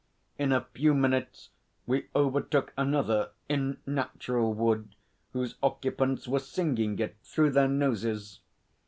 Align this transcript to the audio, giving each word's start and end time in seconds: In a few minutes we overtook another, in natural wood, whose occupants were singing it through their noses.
In 0.39 0.51
a 0.51 0.65
few 0.73 0.95
minutes 0.95 1.51
we 1.85 2.07
overtook 2.15 2.73
another, 2.75 3.29
in 3.47 3.77
natural 3.85 4.51
wood, 4.51 4.95
whose 5.33 5.57
occupants 5.61 6.27
were 6.27 6.39
singing 6.39 6.97
it 6.97 7.17
through 7.23 7.51
their 7.51 7.67
noses. 7.67 8.39